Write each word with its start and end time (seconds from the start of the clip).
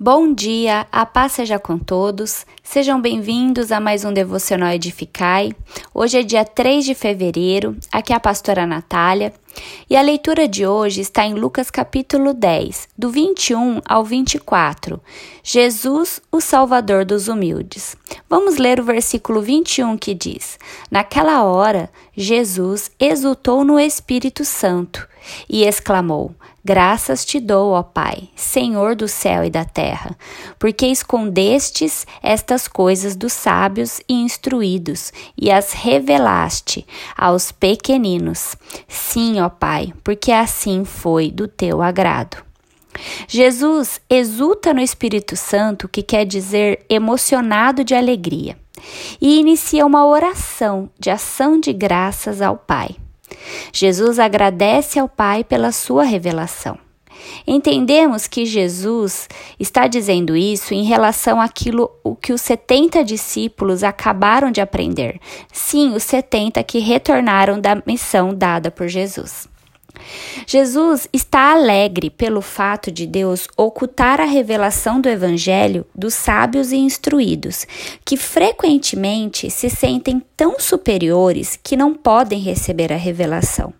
Bom 0.00 0.32
dia, 0.32 0.86
a 0.92 1.04
paz 1.04 1.32
seja 1.32 1.58
com 1.58 1.76
todos. 1.76 2.46
Sejam 2.62 3.00
bem-vindos 3.00 3.72
a 3.72 3.80
mais 3.80 4.04
um 4.04 4.12
Devocional 4.12 4.70
Edificai. 4.70 5.50
Hoje 5.92 6.20
é 6.20 6.22
dia 6.22 6.44
3 6.44 6.84
de 6.84 6.94
fevereiro, 6.94 7.76
aqui 7.90 8.12
é 8.12 8.16
a 8.16 8.20
pastora 8.20 8.64
Natália, 8.64 9.34
e 9.90 9.96
a 9.96 10.00
leitura 10.00 10.46
de 10.46 10.64
hoje 10.64 11.00
está 11.00 11.26
em 11.26 11.34
Lucas 11.34 11.68
capítulo 11.68 12.32
10, 12.32 12.90
do 12.96 13.10
21 13.10 13.80
ao 13.84 14.04
24. 14.04 15.00
Jesus, 15.42 16.20
o 16.30 16.40
Salvador 16.40 17.04
dos 17.04 17.26
humildes. 17.26 17.96
Vamos 18.30 18.56
ler 18.56 18.78
o 18.78 18.84
versículo 18.84 19.42
21 19.42 19.98
que 19.98 20.14
diz: 20.14 20.60
Naquela 20.92 21.42
hora, 21.42 21.90
Jesus 22.16 22.88
exultou 23.00 23.64
no 23.64 23.80
Espírito 23.80 24.44
Santo 24.44 25.07
e 25.48 25.64
exclamou: 25.64 26.34
Graças 26.64 27.24
te 27.24 27.40
dou, 27.40 27.72
ó 27.72 27.82
Pai, 27.82 28.28
Senhor 28.36 28.94
do 28.94 29.08
céu 29.08 29.42
e 29.42 29.48
da 29.48 29.64
terra, 29.64 30.16
porque 30.58 30.86
escondestes 30.86 32.06
estas 32.22 32.68
coisas 32.68 33.16
dos 33.16 33.32
sábios 33.32 34.00
e 34.08 34.14
instruídos 34.14 35.12
e 35.36 35.50
as 35.50 35.72
revelaste 35.72 36.86
aos 37.16 37.50
pequeninos. 37.50 38.54
Sim, 38.86 39.40
ó 39.40 39.48
Pai, 39.48 39.94
porque 40.04 40.30
assim 40.30 40.84
foi 40.84 41.30
do 41.30 41.48
teu 41.48 41.80
agrado. 41.80 42.48
Jesus 43.26 44.00
exulta 44.10 44.74
no 44.74 44.80
Espírito 44.80 45.36
Santo, 45.36 45.88
que 45.88 46.02
quer 46.02 46.24
dizer 46.24 46.84
emocionado 46.88 47.84
de 47.84 47.94
alegria, 47.94 48.58
e 49.20 49.38
inicia 49.38 49.86
uma 49.86 50.06
oração 50.06 50.90
de 50.98 51.08
ação 51.08 51.58
de 51.58 51.72
graças 51.72 52.42
ao 52.42 52.56
Pai. 52.56 52.96
Jesus 53.72 54.18
agradece 54.18 54.98
ao 54.98 55.08
Pai 55.08 55.44
pela 55.44 55.72
sua 55.72 56.04
revelação. 56.04 56.78
Entendemos 57.46 58.26
que 58.26 58.46
Jesus 58.46 59.28
está 59.58 59.86
dizendo 59.86 60.36
isso 60.36 60.74
em 60.74 60.84
relação 60.84 61.40
àquilo 61.40 61.90
o 62.04 62.14
que 62.14 62.32
os 62.32 62.40
70 62.40 63.04
discípulos 63.04 63.82
acabaram 63.82 64.50
de 64.50 64.60
aprender. 64.60 65.18
Sim, 65.52 65.94
os 65.94 66.02
70 66.04 66.62
que 66.62 66.78
retornaram 66.78 67.60
da 67.60 67.82
missão 67.86 68.34
dada 68.34 68.70
por 68.70 68.88
Jesus. 68.88 69.48
Jesus 70.46 71.08
está 71.12 71.52
alegre 71.52 72.10
pelo 72.10 72.40
fato 72.40 72.90
de 72.90 73.06
Deus 73.06 73.46
ocultar 73.56 74.20
a 74.20 74.24
revelação 74.24 75.00
do 75.00 75.08
Evangelho 75.08 75.86
dos 75.94 76.14
sábios 76.14 76.72
e 76.72 76.76
instruídos, 76.76 77.66
que 78.04 78.16
frequentemente 78.16 79.50
se 79.50 79.68
sentem 79.70 80.22
tão 80.36 80.58
superiores 80.58 81.58
que 81.62 81.76
não 81.76 81.94
podem 81.94 82.40
receber 82.40 82.92
a 82.92 82.96
revelação. 82.96 83.77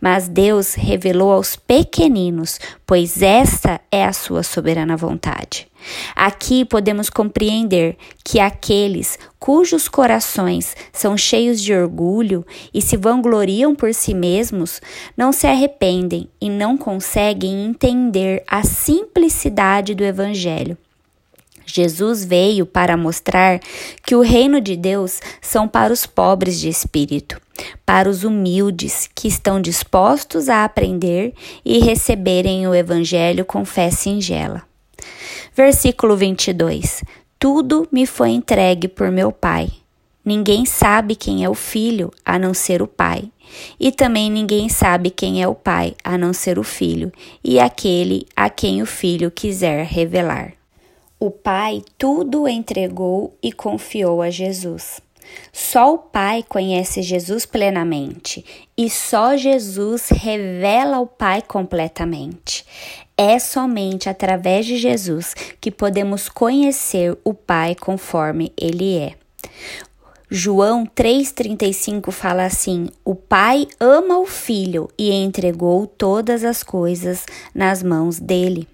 Mas 0.00 0.28
Deus 0.28 0.74
revelou 0.74 1.32
aos 1.32 1.56
pequeninos, 1.56 2.58
pois 2.86 3.22
esta 3.22 3.80
é 3.90 4.04
a 4.04 4.12
sua 4.12 4.42
soberana 4.42 4.96
vontade. 4.96 5.68
Aqui 6.14 6.64
podemos 6.64 7.10
compreender 7.10 7.96
que 8.24 8.40
aqueles 8.40 9.18
cujos 9.38 9.88
corações 9.88 10.74
são 10.92 11.16
cheios 11.16 11.60
de 11.60 11.74
orgulho 11.74 12.46
e 12.72 12.80
se 12.80 12.96
vangloriam 12.96 13.74
por 13.74 13.92
si 13.92 14.14
mesmos 14.14 14.80
não 15.16 15.32
se 15.32 15.46
arrependem 15.46 16.28
e 16.40 16.48
não 16.48 16.78
conseguem 16.78 17.66
entender 17.66 18.42
a 18.46 18.62
simplicidade 18.62 19.94
do 19.94 20.04
Evangelho. 20.04 20.76
Jesus 21.66 22.24
veio 22.24 22.66
para 22.66 22.96
mostrar 22.96 23.58
que 24.04 24.14
o 24.14 24.20
reino 24.20 24.60
de 24.60 24.76
Deus 24.76 25.20
são 25.40 25.66
para 25.66 25.92
os 25.92 26.06
pobres 26.06 26.60
de 26.60 26.68
espírito, 26.68 27.40
para 27.84 28.08
os 28.08 28.24
humildes 28.24 29.08
que 29.14 29.28
estão 29.28 29.60
dispostos 29.60 30.48
a 30.48 30.64
aprender 30.64 31.32
e 31.64 31.78
receberem 31.78 32.66
o 32.66 32.74
evangelho 32.74 33.44
com 33.44 33.64
fé 33.64 33.90
singela. 33.90 34.62
Versículo 35.54 36.16
22. 36.16 37.04
Tudo 37.38 37.86
me 37.92 38.06
foi 38.06 38.30
entregue 38.30 38.88
por 38.88 39.10
meu 39.10 39.30
Pai. 39.30 39.68
Ninguém 40.24 40.64
sabe 40.64 41.14
quem 41.14 41.44
é 41.44 41.50
o 41.50 41.54
filho 41.54 42.10
a 42.24 42.38
não 42.38 42.54
ser 42.54 42.80
o 42.80 42.86
Pai, 42.86 43.30
e 43.78 43.92
também 43.92 44.30
ninguém 44.30 44.70
sabe 44.70 45.10
quem 45.10 45.42
é 45.42 45.46
o 45.46 45.54
Pai 45.54 45.94
a 46.02 46.16
não 46.16 46.32
ser 46.32 46.58
o 46.58 46.62
filho, 46.62 47.12
e 47.44 47.60
aquele 47.60 48.26
a 48.34 48.48
quem 48.48 48.80
o 48.80 48.86
filho 48.86 49.30
quiser 49.30 49.84
revelar. 49.84 50.54
O 51.20 51.30
Pai 51.30 51.82
tudo 51.98 52.48
entregou 52.48 53.36
e 53.42 53.52
confiou 53.52 54.22
a 54.22 54.30
Jesus. 54.30 55.03
Só 55.52 55.94
o 55.94 55.98
Pai 55.98 56.44
conhece 56.48 57.02
Jesus 57.02 57.46
plenamente 57.46 58.44
e 58.76 58.90
só 58.90 59.36
Jesus 59.36 60.08
revela 60.08 60.98
o 61.00 61.06
Pai 61.06 61.42
completamente. 61.42 62.64
É 63.16 63.38
somente 63.38 64.08
através 64.08 64.66
de 64.66 64.76
Jesus 64.76 65.34
que 65.60 65.70
podemos 65.70 66.28
conhecer 66.28 67.16
o 67.24 67.32
Pai 67.32 67.74
conforme 67.74 68.52
ele 68.56 68.98
é. 68.98 69.14
João 70.30 70.84
3,35 70.84 72.10
fala 72.10 72.44
assim: 72.44 72.88
O 73.04 73.14
Pai 73.14 73.68
ama 73.78 74.18
o 74.18 74.26
Filho 74.26 74.90
e 74.98 75.12
entregou 75.12 75.86
todas 75.86 76.42
as 76.42 76.62
coisas 76.62 77.24
nas 77.54 77.82
mãos 77.82 78.18
dele. 78.18 78.66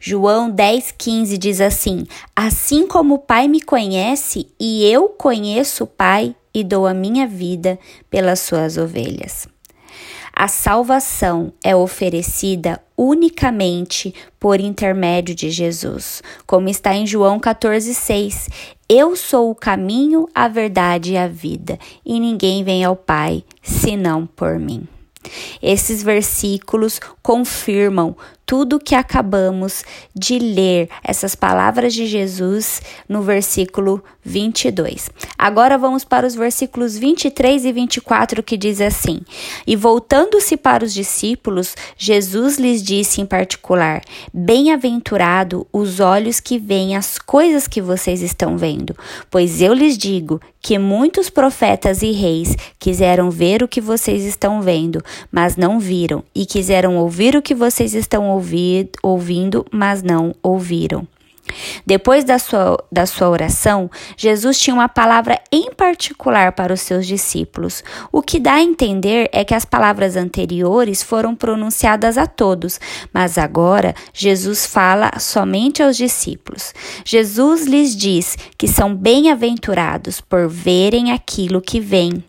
João 0.00 0.50
10,15 0.50 1.36
diz 1.36 1.60
assim: 1.60 2.04
Assim 2.34 2.86
como 2.86 3.14
o 3.14 3.18
Pai 3.18 3.48
me 3.48 3.60
conhece 3.60 4.48
e 4.58 4.84
eu 4.84 5.08
conheço 5.08 5.84
o 5.84 5.86
Pai 5.86 6.34
e 6.52 6.64
dou 6.64 6.86
a 6.86 6.94
minha 6.94 7.26
vida 7.26 7.78
pelas 8.10 8.40
suas 8.40 8.76
ovelhas. 8.76 9.46
A 10.40 10.46
salvação 10.46 11.52
é 11.64 11.74
oferecida 11.74 12.80
unicamente 12.96 14.14
por 14.38 14.60
intermédio 14.60 15.34
de 15.34 15.50
Jesus, 15.50 16.22
como 16.46 16.68
está 16.68 16.94
em 16.94 17.04
João 17.04 17.40
14,6. 17.40 18.46
Eu 18.88 19.16
sou 19.16 19.50
o 19.50 19.54
caminho, 19.54 20.28
a 20.32 20.46
verdade 20.46 21.14
e 21.14 21.16
a 21.16 21.26
vida, 21.26 21.76
e 22.06 22.20
ninguém 22.20 22.62
vem 22.62 22.84
ao 22.84 22.94
Pai 22.94 23.42
senão 23.62 24.26
por 24.26 24.60
mim. 24.60 24.86
Esses 25.60 26.04
versículos 26.04 27.00
confirmam 27.20 28.16
tudo 28.48 28.80
que 28.80 28.94
acabamos 28.94 29.84
de 30.16 30.38
ler, 30.38 30.88
essas 31.04 31.34
palavras 31.34 31.92
de 31.92 32.06
Jesus 32.06 32.80
no 33.06 33.20
versículo 33.20 34.02
22. 34.24 35.10
Agora 35.36 35.76
vamos 35.76 36.02
para 36.02 36.26
os 36.26 36.34
versículos 36.34 36.96
23 36.96 37.66
e 37.66 37.72
24 37.72 38.42
que 38.42 38.56
diz 38.56 38.80
assim: 38.80 39.20
E 39.66 39.76
voltando-se 39.76 40.56
para 40.56 40.82
os 40.82 40.94
discípulos, 40.94 41.74
Jesus 41.98 42.56
lhes 42.58 42.82
disse 42.82 43.20
em 43.20 43.26
particular: 43.26 44.00
Bem-aventurado 44.32 45.66
os 45.70 46.00
olhos 46.00 46.40
que 46.40 46.58
veem 46.58 46.96
as 46.96 47.18
coisas 47.18 47.68
que 47.68 47.82
vocês 47.82 48.22
estão 48.22 48.56
vendo, 48.56 48.96
pois 49.30 49.60
eu 49.60 49.74
lhes 49.74 49.98
digo 49.98 50.40
que 50.60 50.78
muitos 50.78 51.30
profetas 51.30 52.02
e 52.02 52.12
reis 52.12 52.56
quiseram 52.78 53.30
ver 53.30 53.62
o 53.62 53.68
que 53.68 53.80
vocês 53.80 54.24
estão 54.24 54.60
vendo, 54.60 55.02
mas 55.30 55.56
não 55.56 55.78
viram, 55.78 56.22
e 56.34 56.44
quiseram 56.44 56.96
ouvir 56.96 57.36
o 57.36 57.42
que 57.42 57.54
vocês 57.54 57.94
estão 57.94 58.28
ouvindo, 59.02 59.64
mas 59.70 60.02
não 60.02 60.34
ouviram. 60.42 61.06
Depois 61.86 62.24
da 62.24 62.38
sua, 62.38 62.76
da 62.90 63.06
sua 63.06 63.28
oração, 63.28 63.90
Jesus 64.16 64.58
tinha 64.58 64.74
uma 64.74 64.88
palavra 64.88 65.40
em 65.50 65.72
particular 65.72 66.52
para 66.52 66.72
os 66.72 66.80
seus 66.80 67.06
discípulos. 67.06 67.82
O 68.12 68.22
que 68.22 68.38
dá 68.38 68.54
a 68.54 68.62
entender 68.62 69.28
é 69.32 69.44
que 69.44 69.54
as 69.54 69.64
palavras 69.64 70.16
anteriores 70.16 71.02
foram 71.02 71.34
pronunciadas 71.34 72.18
a 72.18 72.26
todos, 72.26 72.80
mas 73.12 73.38
agora 73.38 73.94
Jesus 74.12 74.66
fala 74.66 75.10
somente 75.18 75.82
aos 75.82 75.96
discípulos. 75.96 76.74
Jesus 77.04 77.66
lhes 77.66 77.96
diz 77.96 78.36
que 78.56 78.68
são 78.68 78.94
bem-aventurados 78.94 80.20
por 80.20 80.48
verem 80.48 81.12
aquilo 81.12 81.60
que 81.60 81.80
vem. 81.80 82.22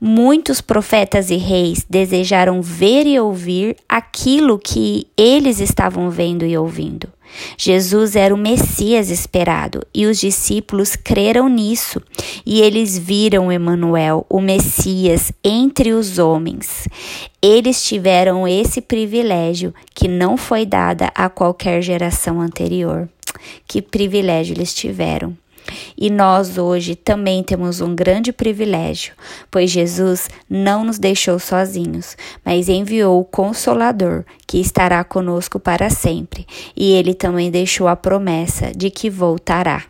Muitos 0.00 0.60
profetas 0.60 1.28
e 1.30 1.36
reis 1.36 1.84
desejaram 1.88 2.62
ver 2.62 3.06
e 3.06 3.18
ouvir 3.18 3.76
aquilo 3.88 4.58
que 4.58 5.06
eles 5.16 5.58
estavam 5.58 6.08
vendo 6.08 6.44
e 6.44 6.56
ouvindo. 6.56 7.08
Jesus 7.56 8.16
era 8.16 8.34
o 8.34 8.38
Messias 8.38 9.10
esperado 9.10 9.84
e 9.94 10.06
os 10.06 10.18
discípulos 10.18 10.96
creram 10.96 11.48
nisso, 11.48 12.00
e 12.46 12.60
eles 12.60 12.96
viram 12.96 13.52
Emanuel, 13.52 14.24
o 14.28 14.40
Messias, 14.40 15.32
entre 15.44 15.92
os 15.92 16.18
homens. 16.18 16.88
Eles 17.42 17.84
tiveram 17.84 18.46
esse 18.46 18.80
privilégio 18.80 19.74
que 19.94 20.08
não 20.08 20.36
foi 20.36 20.64
dada 20.64 21.10
a 21.14 21.28
qualquer 21.28 21.82
geração 21.82 22.40
anterior. 22.40 23.08
Que 23.66 23.82
privilégio 23.82 24.54
eles 24.54 24.74
tiveram. 24.74 25.36
E 25.96 26.10
nós 26.10 26.58
hoje 26.58 26.94
também 26.94 27.42
temos 27.42 27.80
um 27.80 27.94
grande 27.94 28.32
privilégio, 28.32 29.14
pois 29.50 29.70
Jesus 29.70 30.28
não 30.48 30.84
nos 30.84 30.98
deixou 30.98 31.38
sozinhos, 31.38 32.16
mas 32.44 32.68
enviou 32.68 33.20
o 33.20 33.24
Consolador, 33.24 34.24
que 34.46 34.58
estará 34.58 35.02
conosco 35.04 35.58
para 35.58 35.90
sempre, 35.90 36.46
e 36.76 36.92
ele 36.92 37.14
também 37.14 37.50
deixou 37.50 37.88
a 37.88 37.96
promessa 37.96 38.72
de 38.74 38.90
que 38.90 39.10
voltará. 39.10 39.84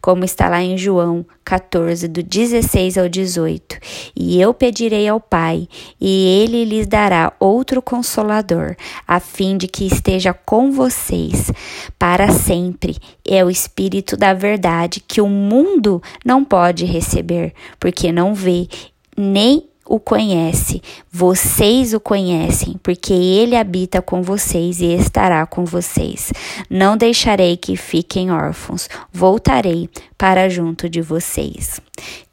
Como 0.00 0.24
está 0.24 0.48
lá 0.48 0.62
em 0.62 0.76
João 0.76 1.24
14, 1.44 2.08
do 2.08 2.22
16 2.22 2.98
ao 2.98 3.08
18. 3.08 3.76
E 4.16 4.40
eu 4.40 4.52
pedirei 4.52 5.08
ao 5.08 5.20
Pai, 5.20 5.68
e 6.00 6.42
ele 6.42 6.64
lhes 6.64 6.86
dará 6.86 7.32
outro 7.38 7.80
consolador, 7.82 8.76
a 9.06 9.20
fim 9.20 9.56
de 9.56 9.66
que 9.66 9.86
esteja 9.86 10.32
com 10.32 10.70
vocês 10.70 11.50
para 11.98 12.30
sempre. 12.30 12.96
É 13.26 13.44
o 13.44 13.50
Espírito 13.50 14.16
da 14.16 14.34
Verdade 14.34 15.00
que 15.00 15.20
o 15.20 15.28
mundo 15.28 16.02
não 16.24 16.44
pode 16.44 16.84
receber, 16.84 17.52
porque 17.78 18.12
não 18.12 18.34
vê 18.34 18.68
nem 19.16 19.67
o 19.88 19.98
conhece, 19.98 20.82
vocês 21.10 21.94
o 21.94 22.00
conhecem, 22.00 22.78
porque 22.82 23.12
ele 23.12 23.56
habita 23.56 24.02
com 24.02 24.22
vocês 24.22 24.80
e 24.80 24.94
estará 24.94 25.44
com 25.46 25.64
vocês. 25.64 26.32
Não 26.68 26.96
deixarei 26.96 27.56
que 27.56 27.74
fiquem 27.76 28.30
órfãos, 28.30 28.88
voltarei 29.12 29.88
para 30.16 30.48
junto 30.48 30.88
de 30.88 31.00
vocês. 31.00 31.80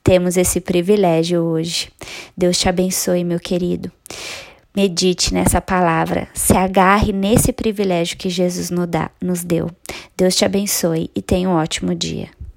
Temos 0.04 0.38
esse 0.38 0.60
privilégio 0.60 1.42
hoje. 1.42 1.90
Deus 2.38 2.60
te 2.60 2.69
abençoe, 2.69 3.24
meu 3.24 3.40
querido. 3.40 3.92
Medite 4.75 5.34
nessa 5.34 5.62
palavra, 5.62 6.28
se 6.34 6.56
agarre 6.56 7.13
nesse 7.13 7.54
privilégio 7.54 8.18
que 8.18 8.30
Jesus 8.30 8.69
nos, 8.69 8.88
dá, 8.88 9.10
nos 9.22 9.42
deu. 9.42 9.72
Deus 10.18 10.36
te 10.36 10.44
abençoe 10.44 11.10
e 11.16 11.22
tenha 11.22 11.50
um 11.50 11.54
ótimo 11.54 11.96
dia. 11.96 12.28